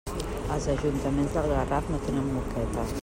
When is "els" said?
0.53-0.63